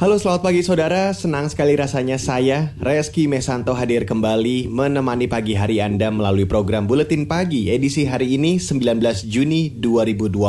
[0.00, 5.76] Halo selamat pagi saudara, senang sekali rasanya saya, Reski Mesanto hadir kembali menemani pagi hari
[5.76, 8.96] Anda melalui program Buletin Pagi edisi hari ini 19
[9.28, 10.40] Juni 2020.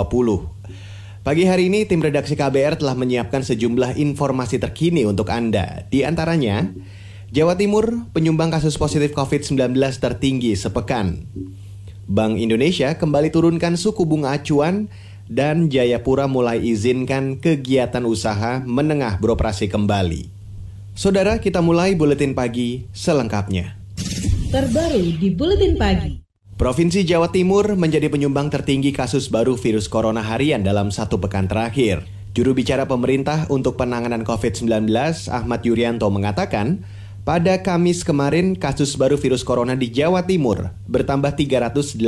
[1.28, 5.84] Pagi hari ini tim redaksi KBR telah menyiapkan sejumlah informasi terkini untuk Anda.
[5.92, 6.72] Di antaranya,
[7.36, 11.28] Jawa Timur penyumbang kasus positif COVID-19 tertinggi sepekan.
[12.08, 14.88] Bank Indonesia kembali turunkan suku bunga acuan
[15.32, 20.28] dan Jayapura mulai izinkan kegiatan usaha menengah beroperasi kembali.
[20.92, 23.80] Saudara, kita mulai buletin pagi selengkapnya.
[24.52, 26.20] Terbaru di buletin pagi.
[26.60, 32.04] Provinsi Jawa Timur menjadi penyumbang tertinggi kasus baru virus corona harian dalam satu pekan terakhir.
[32.36, 34.92] Juru bicara pemerintah untuk penanganan COVID-19,
[35.32, 36.84] Ahmad Yuryanto mengatakan,
[37.22, 42.02] pada Kamis kemarin kasus baru virus corona di Jawa Timur bertambah 384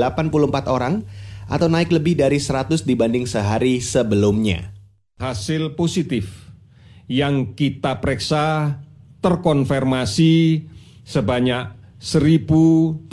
[0.68, 1.08] orang
[1.48, 4.72] atau naik lebih dari 100 dibanding sehari sebelumnya.
[5.20, 6.52] Hasil positif
[7.08, 8.80] yang kita periksa
[9.24, 10.68] terkonfirmasi
[11.04, 11.68] sebanyak
[12.04, 13.08] 1.331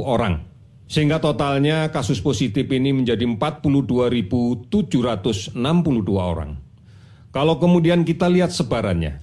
[0.00, 0.40] orang.
[0.84, 5.56] Sehingga totalnya kasus positif ini menjadi 42.762
[6.16, 6.60] orang.
[7.32, 9.18] Kalau kemudian kita lihat sebarannya,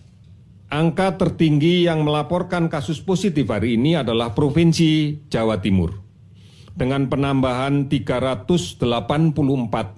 [0.67, 6.00] angka tertinggi yang melaporkan kasus positif hari ini adalah Provinsi Jawa Timur
[6.81, 8.81] dengan penambahan 384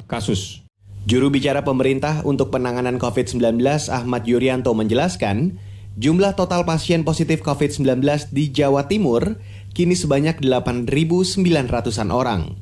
[0.03, 0.67] kasus.
[1.07, 5.55] Juru bicara pemerintah untuk penanganan COVID-19 Ahmad Yuryanto menjelaskan,
[5.95, 8.03] jumlah total pasien positif COVID-19
[8.35, 9.39] di Jawa Timur
[9.71, 12.59] kini sebanyak 8.900-an orang.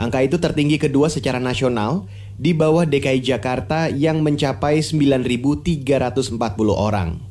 [0.00, 2.08] Angka itu tertinggi kedua secara nasional
[2.40, 6.40] di bawah DKI Jakarta yang mencapai 9.340
[6.72, 7.29] orang.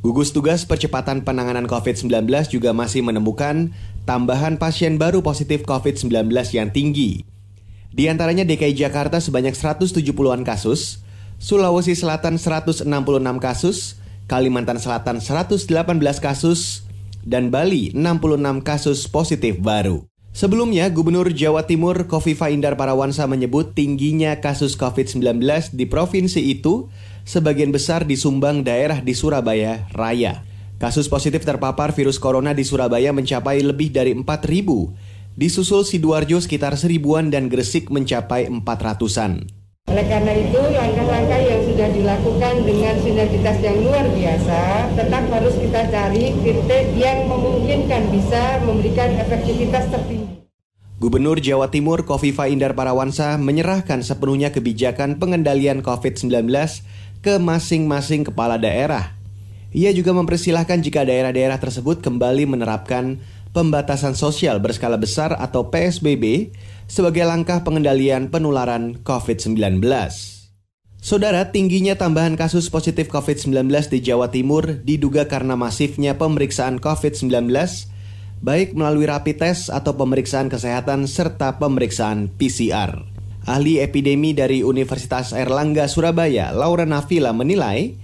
[0.00, 3.68] Gugus Tugas Percepatan Penanganan COVID-19 juga masih menemukan
[4.08, 7.28] tambahan pasien baru positif COVID-19 yang tinggi.
[7.92, 11.04] Di antaranya DKI Jakarta sebanyak 170-an kasus,
[11.36, 12.88] Sulawesi Selatan 166
[13.44, 15.68] kasus, Kalimantan Selatan 118
[16.16, 16.88] kasus,
[17.20, 20.08] dan Bali 66 kasus positif baru.
[20.32, 25.44] Sebelumnya, Gubernur Jawa Timur Kofifa Indar Parawansa menyebut tingginya kasus COVID-19
[25.76, 26.88] di provinsi itu
[27.28, 30.44] sebagian besar disumbang daerah di Surabaya Raya.
[30.80, 35.36] Kasus positif terpapar virus corona di Surabaya mencapai lebih dari 4.000.
[35.36, 39.60] Disusul Sidoarjo sekitar seribuan dan Gresik mencapai 400-an.
[39.90, 44.60] Oleh karena itu, langkah-langkah yang sudah dilakukan dengan sinergitas yang luar biasa,
[44.94, 50.40] tetap harus kita cari titik yang memungkinkan bisa memberikan efektivitas tertinggi.
[51.00, 56.44] Gubernur Jawa Timur Kofifa Indar Parawansa menyerahkan sepenuhnya kebijakan pengendalian COVID-19
[57.20, 59.16] ke masing-masing kepala daerah.
[59.70, 63.22] Ia juga mempersilahkan jika daerah-daerah tersebut kembali menerapkan
[63.54, 66.50] pembatasan sosial berskala besar atau PSBB
[66.90, 69.78] sebagai langkah pengendalian penularan COVID-19.
[71.00, 77.48] Saudara, tingginya tambahan kasus positif COVID-19 di Jawa Timur diduga karena masifnya pemeriksaan COVID-19
[78.40, 83.09] baik melalui rapid test atau pemeriksaan kesehatan serta pemeriksaan PCR.
[83.48, 87.96] Ahli epidemi dari Universitas Erlangga Surabaya, Laura Nafila menilai,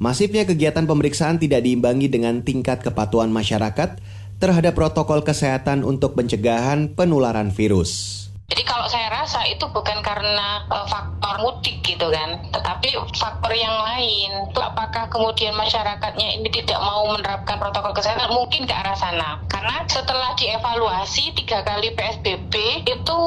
[0.00, 4.00] masifnya kegiatan pemeriksaan tidak diimbangi dengan tingkat kepatuhan masyarakat
[4.38, 8.27] terhadap protokol kesehatan untuk pencegahan penularan virus.
[8.48, 13.76] Jadi kalau saya rasa itu bukan karena uh, faktor mudik gitu kan, tetapi faktor yang
[13.84, 14.48] lain.
[14.56, 18.32] Apakah kemudian masyarakatnya ini tidak mau menerapkan protokol kesehatan?
[18.32, 19.44] Mungkin ke arah sana.
[19.52, 23.18] Karena setelah dievaluasi tiga kali PSBB itu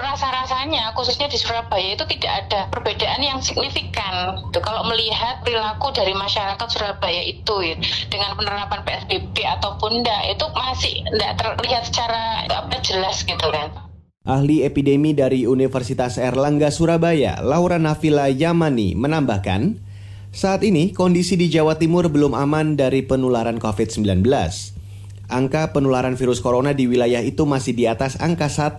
[0.00, 4.48] rasa-rasanya khususnya di Surabaya itu tidak ada perbedaan yang signifikan.
[4.48, 7.76] Tuh, kalau melihat perilaku dari masyarakat Surabaya itu ya,
[8.08, 13.89] dengan penerapan PSBB ataupun enggak itu masih tidak terlihat secara apa jelas gitu kan.
[14.20, 19.80] Ahli epidemi dari Universitas Erlangga Surabaya, Laura Nafila Yamani menambahkan,
[20.28, 24.20] saat ini kondisi di Jawa Timur belum aman dari penularan COVID-19.
[25.24, 28.76] Angka penularan virus corona di wilayah itu masih di atas angka 1.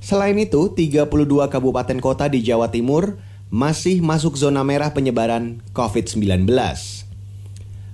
[0.00, 1.04] Selain itu, 32
[1.52, 3.20] kabupaten kota di Jawa Timur
[3.52, 6.48] masih masuk zona merah penyebaran COVID-19.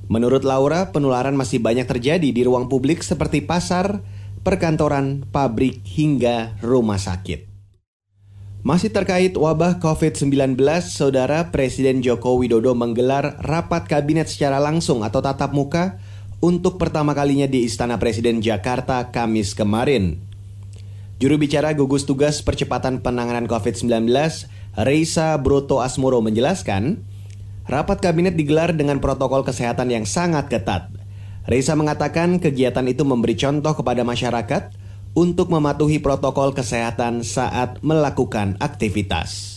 [0.06, 3.98] Menurut Laura, penularan masih banyak terjadi di ruang publik seperti pasar,
[4.46, 7.50] perkantoran, pabrik, hingga rumah sakit.
[8.62, 10.54] Masih terkait wabah COVID-19,
[10.86, 15.98] Saudara Presiden Joko Widodo menggelar rapat kabinet secara langsung atau tatap muka
[16.38, 20.18] untuk pertama kalinya di Istana Presiden Jakarta Kamis kemarin.
[21.22, 24.06] Juru bicara gugus tugas percepatan penanganan COVID-19,
[24.78, 27.02] Reisa Broto Asmoro menjelaskan,
[27.66, 30.95] rapat kabinet digelar dengan protokol kesehatan yang sangat ketat.
[31.46, 34.74] Reisa mengatakan kegiatan itu memberi contoh kepada masyarakat
[35.14, 39.55] untuk mematuhi protokol kesehatan saat melakukan aktivitas.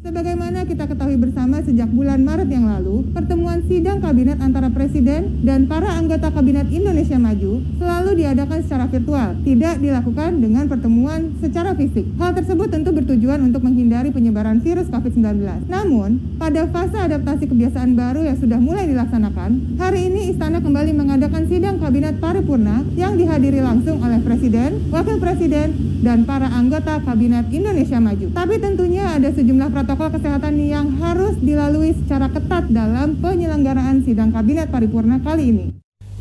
[0.00, 5.68] Sebagaimana kita ketahui bersama sejak bulan Maret yang lalu, pertemuan sidang kabinet antara Presiden dan
[5.68, 12.08] para anggota Kabinet Indonesia Maju selalu diadakan secara virtual, tidak dilakukan dengan pertemuan secara fisik.
[12.16, 15.68] Hal tersebut tentu bertujuan untuk menghindari penyebaran virus COVID-19.
[15.68, 21.44] Namun, pada fase adaptasi kebiasaan baru yang sudah mulai dilaksanakan, hari ini Istana kembali mengadakan
[21.44, 28.00] sidang kabinet paripurna yang dihadiri langsung oleh Presiden, Wakil Presiden, dan para anggota Kabinet Indonesia
[28.00, 28.32] Maju.
[28.32, 34.30] Tapi tentunya ada sejumlah protokol protokol kesehatan yang harus dilalui secara ketat dalam penyelenggaraan sidang
[34.30, 35.66] kabinet paripurna kali ini.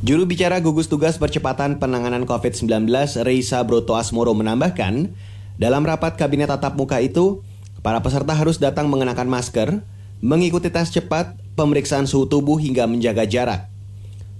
[0.01, 2.89] Juru bicara gugus tugas percepatan penanganan COVID-19
[3.21, 5.13] Reisa Broto Asmoro menambahkan,
[5.61, 7.45] dalam rapat kabinet tatap muka itu,
[7.85, 9.85] para peserta harus datang mengenakan masker,
[10.17, 13.69] mengikuti tes cepat, pemeriksaan suhu tubuh hingga menjaga jarak.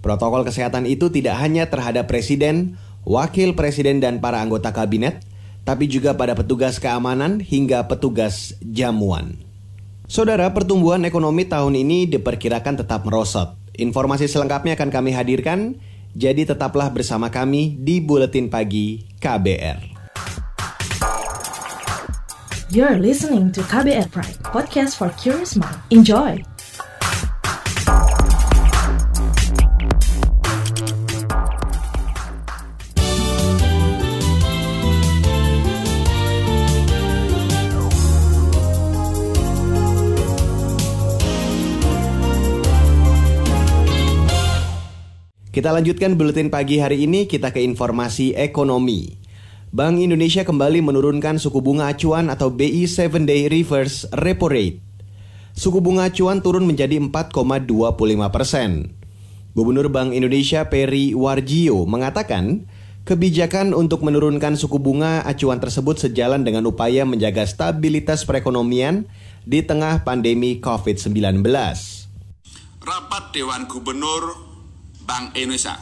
[0.02, 5.22] Protokol kesehatan itu tidak hanya terhadap presiden, wakil presiden dan para anggota kabinet,
[5.64, 9.38] tapi juga pada petugas keamanan hingga petugas jamuan.
[10.10, 13.54] Saudara, pertumbuhan ekonomi tahun ini diperkirakan tetap merosot.
[13.78, 15.78] Informasi selengkapnya akan kami hadirkan,
[16.18, 20.02] jadi tetaplah bersama kami di Buletin Pagi KBR.
[22.70, 25.82] You're listening to KBR Pride, podcast for curious mind.
[25.90, 26.59] Enjoy!
[45.60, 49.20] Kita lanjutkan buletin pagi hari ini kita ke informasi ekonomi.
[49.76, 54.80] Bank Indonesia kembali menurunkan suku bunga acuan atau BI 7 Day Reverse Repo Rate.
[55.52, 57.76] Suku bunga acuan turun menjadi 4,25
[58.32, 58.96] persen.
[59.52, 62.64] Gubernur Bank Indonesia Peri Warjio mengatakan,
[63.04, 69.12] kebijakan untuk menurunkan suku bunga acuan tersebut sejalan dengan upaya menjaga stabilitas perekonomian
[69.44, 71.44] di tengah pandemi COVID-19.
[72.80, 74.49] Rapat Dewan Gubernur
[75.10, 75.74] Bank Indonesia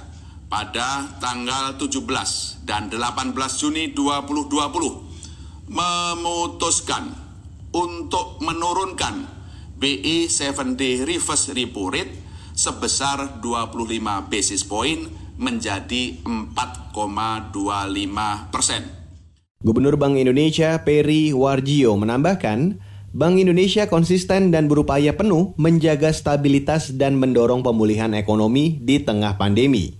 [0.47, 7.11] pada tanggal 17 dan 18 Juni 2020 memutuskan
[7.75, 9.27] untuk menurunkan
[9.75, 12.15] BI 7D reverse repo rate
[12.55, 17.43] sebesar 25 basis point menjadi 4,25
[18.47, 18.87] persen.
[19.59, 22.79] Gubernur Bank Indonesia Peri Warjio menambahkan,
[23.17, 29.97] Bank Indonesia konsisten dan berupaya penuh menjaga stabilitas dan mendorong pemulihan ekonomi di tengah pandemi.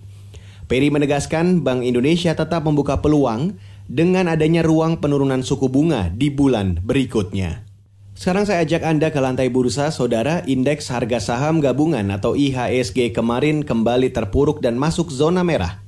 [0.70, 3.58] Peri menegaskan Bank Indonesia tetap membuka peluang
[3.90, 7.66] dengan adanya ruang penurunan suku bunga di bulan berikutnya.
[8.14, 10.46] Sekarang saya ajak Anda ke lantai bursa, saudara.
[10.46, 15.82] Indeks harga saham gabungan atau IHSG kemarin kembali terpuruk dan masuk zona merah.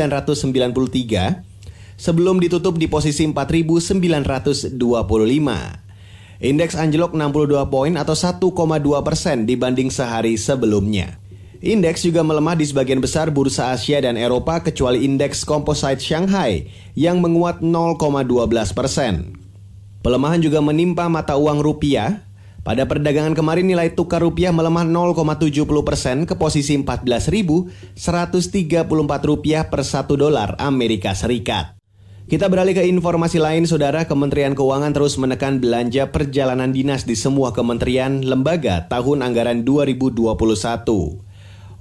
[1.96, 4.76] sebelum ditutup di posisi 4.925.
[6.44, 8.44] Indeks anjlok 62 poin atau 1,2
[9.08, 11.16] persen dibanding sehari sebelumnya.
[11.66, 17.24] Indeks juga melemah di sebagian besar bursa Asia dan Eropa kecuali indeks composite Shanghai yang
[17.24, 17.98] menguat 0,12
[18.76, 19.34] persen.
[20.06, 22.22] Pelemahan juga menimpa mata uang rupiah.
[22.66, 27.70] Pada perdagangan kemarin nilai tukar rupiah melemah 0,70 persen ke posisi 14.134
[29.22, 31.78] rupiah per satu dolar Amerika Serikat.
[32.26, 34.10] Kita beralih ke informasi lain, Saudara.
[34.10, 40.26] Kementerian Keuangan terus menekan belanja perjalanan dinas di semua kementerian lembaga tahun anggaran 2021.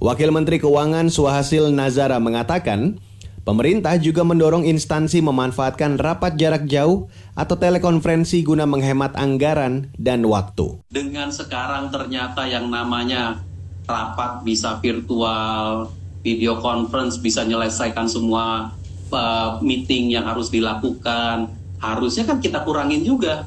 [0.05, 3.01] Wakil Menteri Keuangan Suhasil Nazara mengatakan,
[3.45, 10.81] pemerintah juga mendorong instansi memanfaatkan rapat jarak jauh atau telekonferensi guna menghemat anggaran dan waktu.
[10.89, 13.39] Dengan sekarang ternyata yang namanya
[13.85, 15.93] rapat bisa virtual,
[16.25, 18.73] video conference bisa menyelesaikan semua
[19.13, 23.45] uh, meeting yang harus dilakukan, harusnya kan kita kurangin juga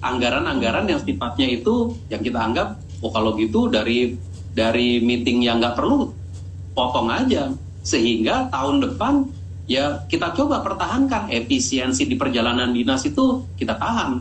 [0.00, 4.16] anggaran-anggaran yang sifatnya itu yang kita anggap oh kalau gitu dari
[4.54, 6.08] dari meeting yang nggak perlu
[6.72, 7.52] potong aja
[7.84, 9.28] sehingga tahun depan
[9.70, 14.18] ya kita coba pertahankan efisiensi di perjalanan dinas itu kita tahan.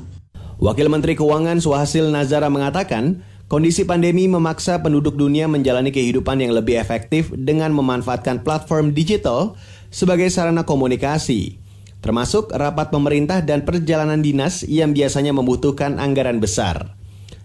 [0.62, 6.78] Wakil Menteri Keuangan Suhasil Nazara mengatakan, kondisi pandemi memaksa penduduk dunia menjalani kehidupan yang lebih
[6.78, 9.58] efektif dengan memanfaatkan platform digital
[9.90, 11.58] sebagai sarana komunikasi.
[12.00, 16.96] termasuk rapat pemerintah dan perjalanan dinas yang biasanya membutuhkan anggaran besar.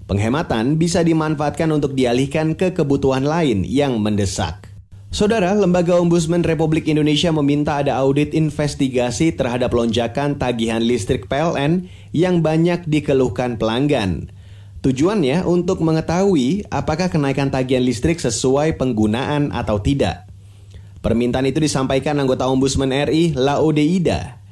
[0.07, 4.64] Penghematan bisa dimanfaatkan untuk dialihkan ke kebutuhan lain yang mendesak.
[5.15, 12.43] Saudara, Lembaga Ombudsman Republik Indonesia meminta ada audit investigasi terhadap lonjakan tagihan listrik PLN yang
[12.43, 14.35] banyak dikeluhkan pelanggan.
[14.83, 20.27] Tujuannya untuk mengetahui apakah kenaikan tagihan listrik sesuai penggunaan atau tidak.
[20.99, 24.43] Permintaan itu disampaikan anggota Ombudsman RI Laude Ida.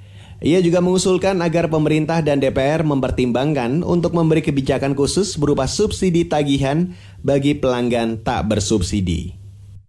[0.47, 6.95] Ia juga mengusulkan agar pemerintah dan DPR mempertimbangkan untuk memberi kebijakan khusus berupa subsidi tagihan
[7.19, 9.42] bagi pelanggan tak bersubsidi.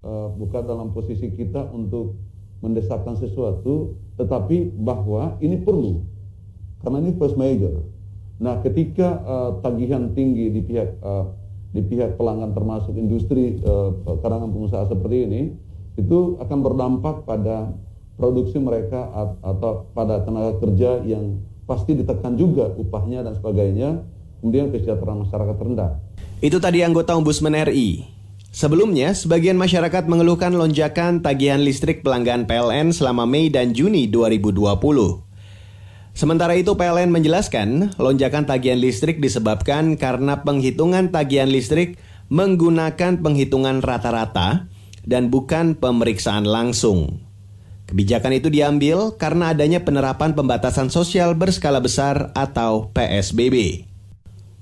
[0.04, 2.20] Uh, bukan dalam posisi kita untuk
[2.60, 6.04] mendesakkan sesuatu, tetapi bahwa ini perlu
[6.84, 7.88] karena ini first major.
[8.44, 11.32] Nah, ketika uh, tagihan tinggi di pihak uh,
[11.72, 15.42] di pihak pelanggan termasuk industri uh, karangan pengusaha seperti ini,
[15.96, 17.72] itu akan berdampak pada
[18.20, 19.10] produksi mereka
[19.42, 24.04] atau pada tenaga kerja yang pasti ditekan juga upahnya dan sebagainya,
[24.44, 25.92] kemudian kesejahteraan masyarakat rendah.
[26.44, 28.13] Itu tadi anggota Ombudsman RI.
[28.54, 34.78] Sebelumnya, sebagian masyarakat mengeluhkan lonjakan tagihan listrik pelanggan PLN selama Mei dan Juni 2020.
[36.14, 41.98] Sementara itu PLN menjelaskan, lonjakan tagihan listrik disebabkan karena penghitungan tagihan listrik
[42.30, 44.70] menggunakan penghitungan rata-rata
[45.02, 47.26] dan bukan pemeriksaan langsung.
[47.90, 53.90] Kebijakan itu diambil karena adanya penerapan pembatasan sosial berskala besar atau PSBB.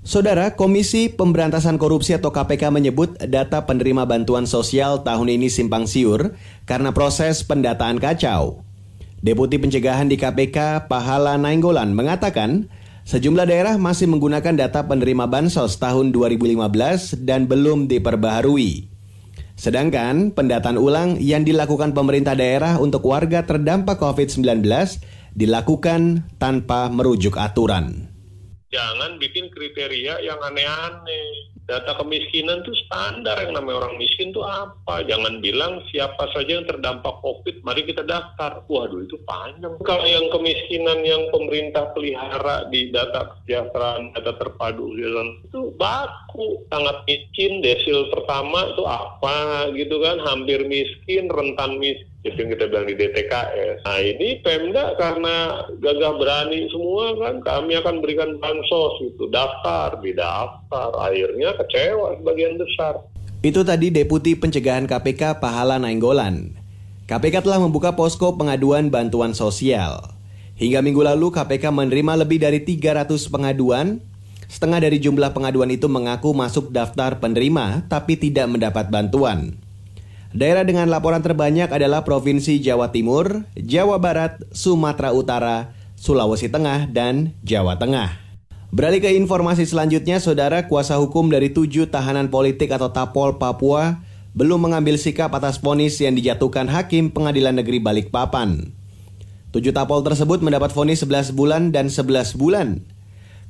[0.01, 6.33] Saudara, Komisi Pemberantasan Korupsi atau KPK menyebut data penerima bantuan sosial tahun ini simpang siur
[6.65, 8.65] karena proses pendataan kacau.
[9.21, 12.65] Deputi Pencegahan di KPK, Pahala Nainggolan, mengatakan
[13.05, 18.89] sejumlah daerah masih menggunakan data penerima bansos tahun 2015 dan belum diperbaharui.
[19.53, 24.65] Sedangkan pendataan ulang yang dilakukan pemerintah daerah untuk warga terdampak COVID-19
[25.37, 28.10] dilakukan tanpa merujuk aturan.
[28.71, 31.51] Jangan bikin kriteria yang aneh-aneh.
[31.67, 35.07] Data kemiskinan itu standar yang namanya orang miskin itu apa?
[35.07, 38.63] Jangan bilang siapa saja yang terdampak covid mari kita daftar.
[38.67, 39.79] Waduh itu panjang.
[39.83, 46.63] Kalau yang kemiskinan yang pemerintah pelihara di data kesejahteraan data terpadu itu baku.
[46.67, 50.19] Sangat miskin desil pertama itu apa gitu kan?
[50.27, 53.81] Hampir miskin rentan miskin itu kita bilang di DTKS.
[53.81, 60.89] Nah ini Pemda karena gagah berani semua kan kami akan berikan bansos itu daftar, didaftar,
[61.01, 63.01] akhirnya kecewa sebagian besar.
[63.41, 66.53] Itu tadi Deputi Pencegahan KPK Pahala Nainggolan.
[67.09, 70.13] KPK telah membuka posko pengaduan bantuan sosial.
[70.61, 73.97] Hingga minggu lalu KPK menerima lebih dari 300 pengaduan.
[74.45, 79.57] Setengah dari jumlah pengaduan itu mengaku masuk daftar penerima tapi tidak mendapat bantuan.
[80.31, 87.35] Daerah dengan laporan terbanyak adalah Provinsi Jawa Timur, Jawa Barat, Sumatera Utara, Sulawesi Tengah, dan
[87.43, 88.15] Jawa Tengah.
[88.71, 93.99] Beralih ke informasi selanjutnya, saudara kuasa hukum dari tujuh tahanan politik atau Tapol Papua
[94.31, 98.71] belum mengambil sikap atas vonis yang dijatuhkan Hakim Pengadilan Negeri Balikpapan.
[99.51, 102.87] Tujuh tapol tersebut mendapat vonis 11 bulan dan 11 bulan.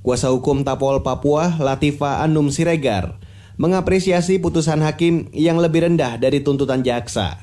[0.02, 3.21] Kuasa hukum Tapol Papua, Latifa Anum Siregar,
[3.62, 7.38] mengapresiasi putusan hakim yang lebih rendah dari tuntutan jaksa.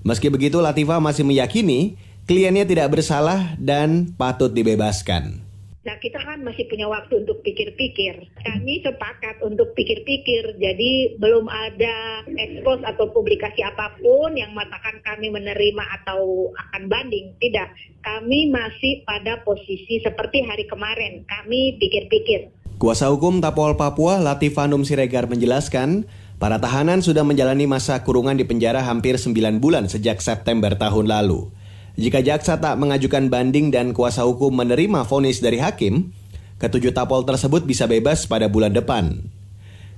[0.00, 5.44] Meski begitu, Latifa masih meyakini kliennya tidak bersalah dan patut dibebaskan.
[5.80, 8.28] Nah kita kan masih punya waktu untuk pikir-pikir.
[8.44, 10.60] Kami sepakat untuk pikir-pikir.
[10.60, 17.32] Jadi belum ada ekspos atau publikasi apa pun yang mengatakan kami menerima atau akan banding.
[17.40, 17.68] Tidak.
[18.04, 21.24] Kami masih pada posisi seperti hari kemarin.
[21.24, 22.59] Kami pikir-pikir.
[22.80, 26.08] Kuasa hukum Tapol Papua Latifanum Siregar menjelaskan,
[26.40, 31.52] para tahanan sudah menjalani masa kurungan di penjara hampir 9 bulan sejak September tahun lalu.
[32.00, 36.16] Jika jaksa tak mengajukan banding dan kuasa hukum menerima vonis dari hakim,
[36.56, 39.28] ketujuh tapol tersebut bisa bebas pada bulan depan.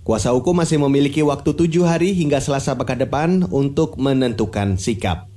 [0.03, 5.32] Kuasa hukum masih memiliki waktu tujuh hari hingga selasa pekan depan untuk menentukan sikap.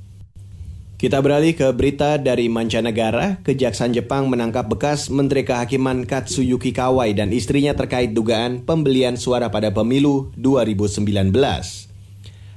[1.05, 3.37] Kita beralih ke berita dari mancanegara.
[3.45, 9.69] Kejaksaan Jepang menangkap bekas Menteri Kehakiman Katsuyuki Kawai dan istrinya terkait dugaan pembelian suara pada
[9.69, 11.05] pemilu 2019.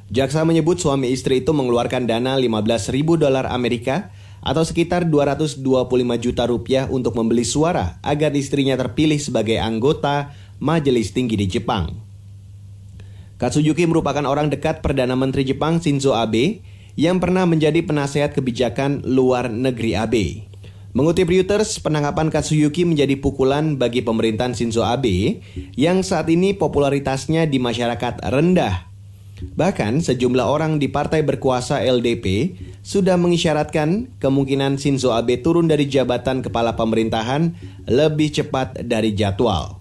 [0.09, 5.61] Jaksa menyebut suami istri itu mengeluarkan dana 15 ribu dolar Amerika atau sekitar 225
[6.17, 11.93] juta rupiah untuk membeli suara agar istrinya terpilih sebagai anggota Majelis Tinggi di Jepang.
[13.37, 16.65] Katsuyuki merupakan orang dekat Perdana Menteri Jepang Shinzo Abe
[16.99, 20.15] yang pernah menjadi penasehat kebijakan luar negeri AB.
[20.99, 25.39] Mengutip Reuters, penangkapan Katsuyuki menjadi pukulan bagi pemerintahan Shinzo Abe
[25.79, 28.91] yang saat ini popularitasnya di masyarakat rendah.
[29.39, 36.43] Bahkan sejumlah orang di partai berkuasa LDP sudah mengisyaratkan kemungkinan Shinzo Abe turun dari jabatan
[36.43, 37.55] kepala pemerintahan
[37.87, 39.78] lebih cepat dari jadwal.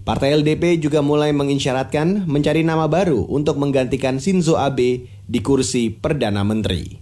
[0.00, 6.40] Partai LDP juga mulai mengisyaratkan mencari nama baru untuk menggantikan Shinzo Abe di kursi Perdana
[6.40, 6.96] Menteri.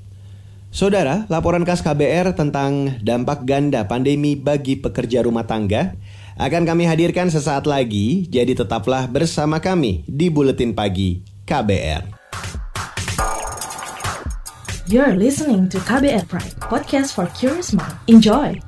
[0.68, 5.96] Saudara, laporan khas KBR tentang dampak ganda pandemi bagi pekerja rumah tangga
[6.38, 12.14] akan kami hadirkan sesaat lagi, jadi tetaplah bersama kami di Buletin Pagi KBR.
[14.86, 17.96] You're listening to KBR Pride, podcast for curious mind.
[18.06, 18.67] Enjoy!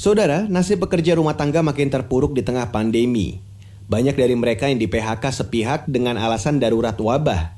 [0.00, 3.44] Saudara, nasib pekerja rumah tangga makin terpuruk di tengah pandemi.
[3.84, 7.52] Banyak dari mereka yang di PHK sepihak dengan alasan darurat wabah.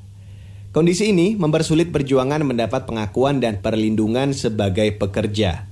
[0.75, 5.71] Kondisi ini mempersulit perjuangan mendapat pengakuan dan perlindungan sebagai pekerja.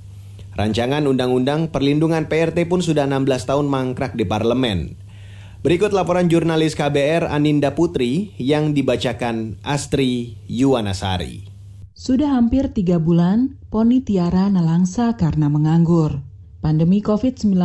[0.55, 4.95] Rancangan Undang-Undang Perlindungan PRT pun sudah 16 tahun mangkrak di parlemen.
[5.67, 11.51] Berikut laporan jurnalis KBR Aninda Putri yang dibacakan Astri Yuwanasari.
[11.99, 16.30] Sudah hampir tiga bulan, Poni Tiara nelangsa karena menganggur.
[16.61, 17.57] Pandemi COVID-19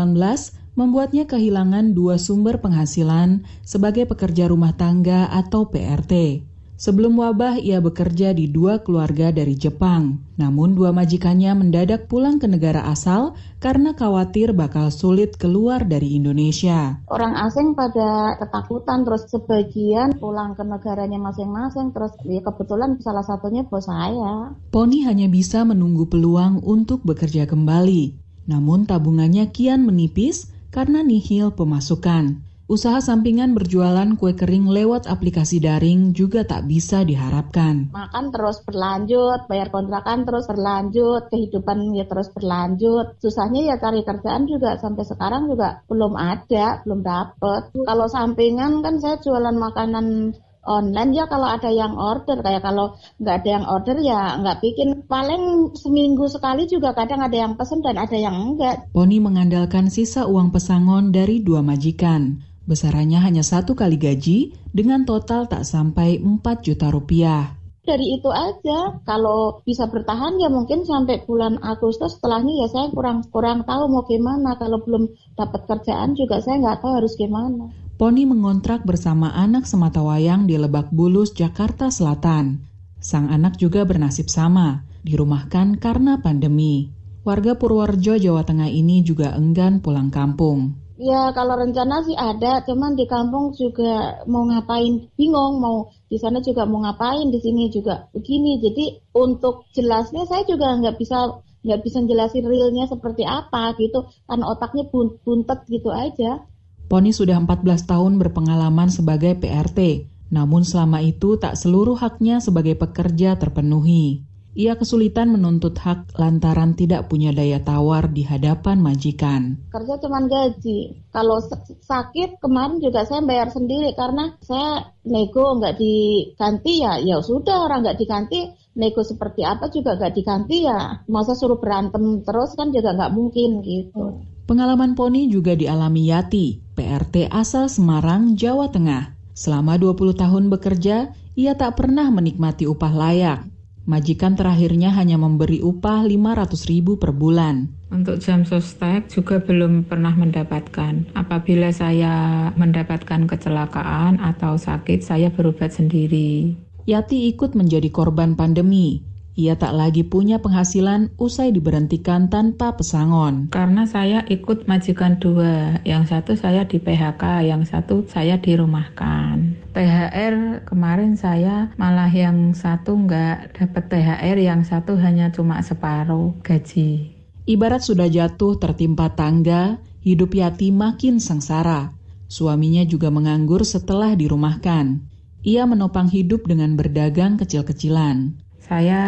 [0.79, 6.43] membuatnya kehilangan dua sumber penghasilan sebagai pekerja rumah tangga atau PRT.
[6.75, 10.19] Sebelum wabah, ia bekerja di dua keluarga dari Jepang.
[10.35, 16.99] Namun, dua majikannya mendadak pulang ke negara asal karena khawatir bakal sulit keluar dari Indonesia.
[17.07, 23.63] Orang asing pada ketakutan, terus sebagian pulang ke negaranya masing-masing, terus ya kebetulan salah satunya
[23.63, 24.51] bos saya.
[24.67, 28.24] Poni hanya bisa menunggu peluang untuk bekerja kembali.
[28.45, 32.45] Namun tabungannya kian menipis karena nihil pemasukan.
[32.65, 37.93] Usaha sampingan berjualan kue kering lewat aplikasi daring juga tak bisa diharapkan.
[37.93, 43.21] Makan terus berlanjut, bayar kontrakan terus berlanjut, kehidupan ya terus berlanjut.
[43.21, 47.69] Susahnya ya cari kerjaan juga sampai sekarang juga belum ada, belum dapet.
[47.85, 50.33] Kalau sampingan kan saya jualan makanan
[50.65, 52.41] online ya kalau ada yang order.
[52.41, 54.89] Kayak kalau nggak ada yang order ya nggak bikin.
[55.05, 58.89] Paling seminggu sekali juga kadang ada yang pesen dan ada yang enggak.
[58.91, 62.41] Poni mengandalkan sisa uang pesangon dari dua majikan.
[62.65, 67.53] Besarannya hanya satu kali gaji dengan total tak sampai 4 juta rupiah.
[67.85, 73.21] Dari itu aja kalau bisa bertahan ya mungkin sampai bulan Agustus setelahnya ya saya kurang
[73.29, 74.57] kurang tahu mau gimana.
[74.57, 80.51] Kalau belum dapat kerjaan juga saya nggak tahu harus gimana Poni mengontrak bersama anak sematawayang
[80.51, 82.59] di Lebak Bulus, Jakarta Selatan.
[82.99, 86.91] Sang anak juga bernasib sama, dirumahkan karena pandemi.
[87.23, 90.75] Warga Purworejo, Jawa Tengah ini juga enggan pulang kampung.
[90.99, 96.43] Ya kalau rencana sih ada, cuman di kampung juga mau ngapain bingung, mau di sana
[96.43, 98.59] juga mau ngapain, di sini juga begini.
[98.59, 104.51] Jadi untuk jelasnya saya juga nggak bisa nggak bisa jelasin realnya seperti apa gitu, karena
[104.51, 106.43] otaknya buntet gitu aja.
[106.85, 113.33] Poni sudah 14 tahun berpengalaman sebagai PRT, namun selama itu tak seluruh haknya sebagai pekerja
[113.41, 114.21] terpenuhi.
[114.55, 119.59] Ia kesulitan menuntut hak lantaran tidak punya daya tawar di hadapan majikan.
[119.67, 121.03] Kerja cuma gaji.
[121.11, 121.43] Kalau
[121.83, 127.83] sakit kemarin juga saya bayar sendiri karena saya nego nggak diganti ya, ya sudah orang
[127.83, 128.47] nggak diganti
[128.79, 131.03] nego seperti apa juga nggak diganti ya.
[131.11, 134.23] Masa suruh berantem terus kan juga nggak mungkin gitu.
[134.45, 139.17] Pengalaman Poni juga dialami Yati, PRT asal Semarang, Jawa Tengah.
[139.33, 143.49] Selama 20 tahun bekerja, ia tak pernah menikmati upah layak.
[143.89, 147.73] Majikan terakhirnya hanya memberi upah 500 ribu per bulan.
[147.89, 151.09] Untuk jam sostek juga belum pernah mendapatkan.
[151.17, 156.53] Apabila saya mendapatkan kecelakaan atau sakit, saya berobat sendiri.
[156.85, 159.01] Yati ikut menjadi korban pandemi.
[159.35, 163.51] Ia tak lagi punya penghasilan usai diberhentikan tanpa pesangon.
[163.51, 169.59] Karena saya ikut majikan dua, yang satu saya di PHK, yang satu saya dirumahkan.
[169.75, 177.11] THR kemarin saya malah yang satu nggak dapat THR, yang satu hanya cuma separuh gaji.
[177.43, 181.91] Ibarat sudah jatuh tertimpa tangga, hidup Yati makin sengsara.
[182.31, 185.03] Suaminya juga menganggur setelah dirumahkan.
[185.43, 188.44] Ia menopang hidup dengan berdagang kecil-kecilan.
[188.65, 189.01] Saya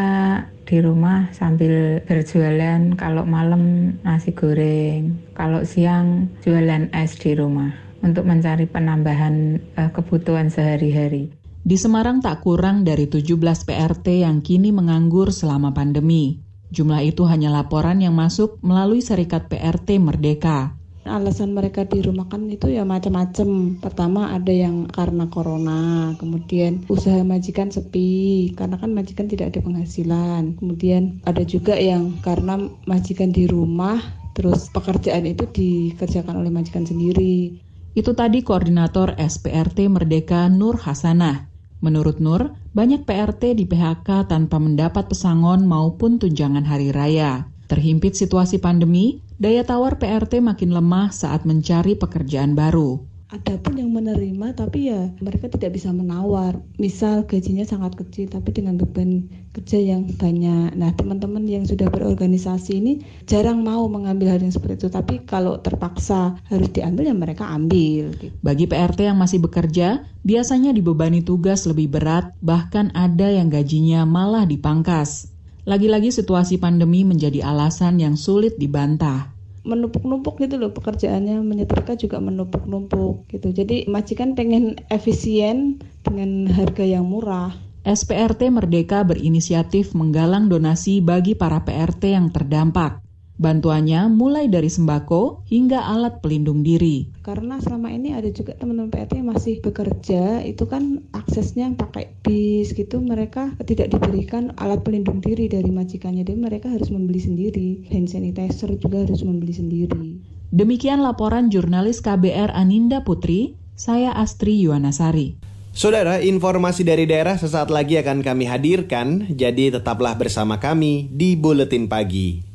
[0.69, 7.73] di rumah sambil berjualan kalau malam nasi goreng, kalau siang jualan es di rumah
[8.05, 11.33] untuk mencari penambahan uh, kebutuhan sehari-hari.
[11.65, 16.37] Di Semarang tak kurang dari 17 PRT yang kini menganggur selama pandemi.
[16.69, 20.76] Jumlah itu hanya laporan yang masuk melalui Serikat PRT Merdeka.
[21.07, 23.79] Alasan mereka dirumahkan itu ya macam-macam.
[23.81, 30.59] Pertama ada yang karena corona, kemudian usaha majikan sepi karena kan majikan tidak ada penghasilan.
[30.59, 33.99] Kemudian ada juga yang karena majikan di rumah
[34.37, 37.57] terus pekerjaan itu dikerjakan oleh majikan sendiri.
[37.97, 41.49] Itu tadi koordinator SPRT Merdeka Nur Hasanah.
[41.81, 47.49] Menurut Nur, banyak PRT di PHK tanpa mendapat pesangon maupun tunjangan hari raya.
[47.67, 53.03] Terhimpit situasi pandemi, daya tawar PRT makin lemah saat mencari pekerjaan baru.
[53.27, 56.63] Ada pun yang menerima tapi ya mereka tidak bisa menawar.
[56.79, 60.71] Misal gajinya sangat kecil tapi dengan beban kerja yang banyak.
[60.79, 64.89] Nah teman-teman yang sudah berorganisasi ini jarang mau mengambil hal yang seperti itu.
[64.95, 68.15] Tapi kalau terpaksa harus diambil ya mereka ambil.
[68.15, 68.31] Gitu.
[68.39, 74.47] Bagi PRT yang masih bekerja, biasanya dibebani tugas lebih berat, bahkan ada yang gajinya malah
[74.47, 75.35] dipangkas.
[75.67, 79.35] Lagi-lagi situasi pandemi menjadi alasan yang sulit dibantah.
[79.67, 83.51] Menumpuk-numpuk gitu loh pekerjaannya menyetrika juga menumpuk-numpuk gitu.
[83.51, 87.51] Jadi majikan pengen efisien dengan harga yang murah.
[87.83, 93.03] SPRT Merdeka berinisiatif menggalang donasi bagi para PRT yang terdampak
[93.37, 97.05] Bantuannya mulai dari sembako hingga alat pelindung diri.
[97.21, 102.73] Karena selama ini ada juga teman-teman PRT yang masih bekerja, itu kan aksesnya pakai bis
[102.73, 107.85] gitu, mereka tidak diberikan alat pelindung diri dari majikannya, jadi mereka harus membeli sendiri.
[107.93, 110.17] Hand sanitizer juga harus membeli sendiri.
[110.49, 115.37] Demikian laporan jurnalis KBR Aninda Putri, saya Astri Yuwanasari.
[115.77, 121.85] Saudara, informasi dari daerah sesaat lagi akan kami hadirkan, jadi tetaplah bersama kami di Buletin
[121.85, 122.46] Pagi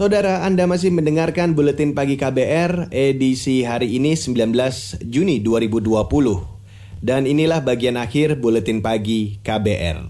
[0.00, 4.48] Saudara, Anda masih mendengarkan Buletin Pagi KBR edisi hari ini 19
[5.04, 6.08] Juni 2020.
[7.04, 10.08] Dan inilah bagian akhir Buletin Pagi KBR.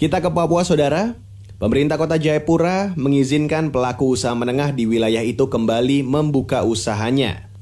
[0.00, 1.12] Kita ke Papua, Saudara.
[1.60, 7.52] Pemerintah Kota Jayapura mengizinkan pelaku usaha menengah di wilayah itu kembali membuka usahanya.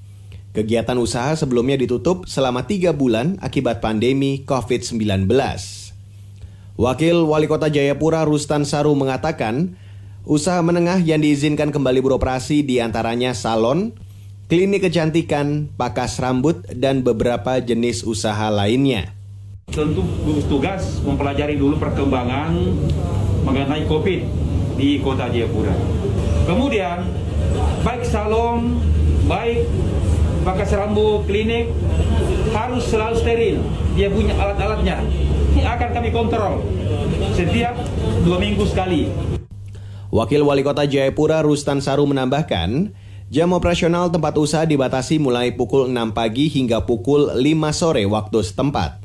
[0.54, 5.26] Kegiatan usaha sebelumnya ditutup selama tiga bulan akibat pandemi COVID-19.
[6.78, 9.74] Wakil Wali Kota Jayapura Rustan Saru mengatakan,
[10.26, 13.94] Usaha menengah yang diizinkan kembali beroperasi di antaranya salon,
[14.50, 19.14] klinik kecantikan, pakas rambut, dan beberapa jenis usaha lainnya.
[19.70, 20.02] Tentu
[20.50, 22.58] tugas mempelajari dulu perkembangan
[23.46, 24.20] mengenai COVID
[24.74, 25.78] di kota Jayapura.
[26.42, 27.06] Kemudian,
[27.86, 28.82] baik salon,
[29.30, 29.62] baik
[30.42, 31.70] pakas rambut, klinik,
[32.50, 33.62] harus selalu steril.
[33.94, 35.06] Dia punya alat-alatnya.
[35.54, 36.66] Ini akan kami kontrol
[37.38, 37.78] setiap
[38.26, 39.35] dua minggu sekali.
[40.16, 42.88] Wakil Wali Kota Jayapura Rustan Saru menambahkan,
[43.28, 47.44] jam operasional tempat usaha dibatasi mulai pukul 6 pagi hingga pukul 5
[47.76, 49.04] sore waktu setempat.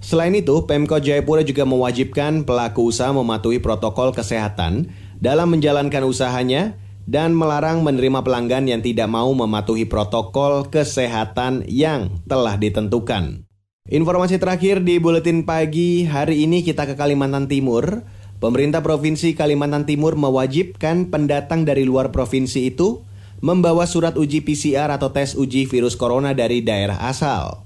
[0.00, 4.88] Selain itu, Pemkot Jayapura juga mewajibkan pelaku usaha mematuhi protokol kesehatan
[5.20, 12.56] dalam menjalankan usahanya dan melarang menerima pelanggan yang tidak mau mematuhi protokol kesehatan yang telah
[12.56, 13.44] ditentukan.
[13.84, 18.08] Informasi terakhir di buletin pagi hari ini kita ke Kalimantan Timur.
[18.42, 23.06] Pemerintah Provinsi Kalimantan Timur mewajibkan pendatang dari luar provinsi itu
[23.38, 27.62] membawa surat uji PCR atau tes uji virus corona dari daerah asal.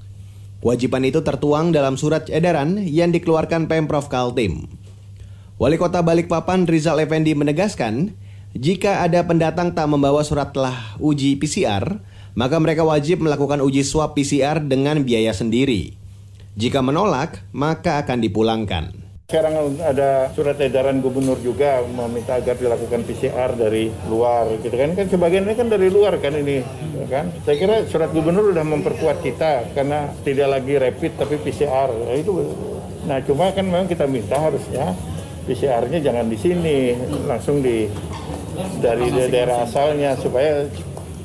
[0.61, 4.69] Kewajiban itu tertuang dalam surat edaran yang dikeluarkan Pemprov Kaltim.
[5.57, 8.13] Wali Kota Balikpapan Rizal Effendi menegaskan,
[8.53, 12.05] jika ada pendatang tak membawa surat telah uji PCR,
[12.37, 15.97] maka mereka wajib melakukan uji swab PCR dengan biaya sendiri.
[16.61, 19.06] Jika menolak, maka akan dipulangkan.
[19.27, 24.95] Sekarang ada surat edaran gubernur juga meminta agar dilakukan PCR dari luar gitu kan?
[24.95, 26.63] Kan sebagian ini kan dari luar kan ini
[26.95, 27.35] ya kan?
[27.43, 32.55] Saya kira surat gubernur sudah memperkuat kita karena tidak lagi rapid tapi PCR ya, itu.
[33.11, 34.95] Nah cuma kan memang kita minta harusnya
[35.51, 36.95] PCR-nya jangan di sini
[37.27, 37.91] langsung di
[38.79, 40.71] dari daerah asalnya supaya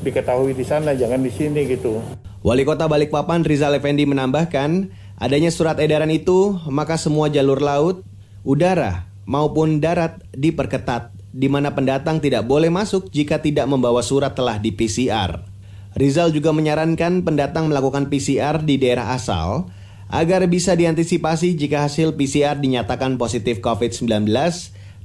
[0.02, 2.02] diketahui di sana jangan di sini gitu.
[2.42, 4.90] Wali Kota Balikpapan Rizal Effendi menambahkan
[5.22, 8.02] Adanya surat edaran itu, maka semua jalur laut,
[8.42, 14.58] udara, maupun darat diperketat, di mana pendatang tidak boleh masuk jika tidak membawa surat telah
[14.58, 15.46] di PCR.
[15.94, 19.70] Rizal juga menyarankan pendatang melakukan PCR di daerah asal
[20.10, 24.26] agar bisa diantisipasi jika hasil PCR dinyatakan positif COVID-19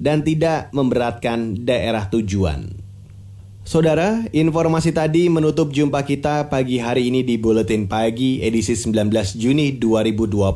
[0.01, 2.86] dan tidak memberatkan daerah tujuan.
[3.67, 9.75] Saudara, informasi tadi menutup jumpa kita pagi hari ini di Buletin Pagi edisi 19 Juni
[9.75, 10.55] 2020.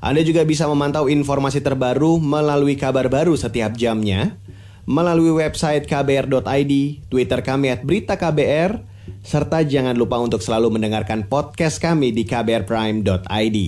[0.00, 4.40] Anda juga bisa memantau informasi terbaru melalui kabar baru setiap jamnya,
[4.88, 6.72] melalui website kbr.id,
[7.12, 8.80] Twitter kami at berita KBR,
[9.20, 13.58] serta jangan lupa untuk selalu mendengarkan podcast kami di kbrprime.id.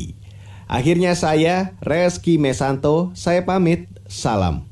[0.73, 4.72] Akhirnya saya, Reski Mesanto, saya pamit, salam.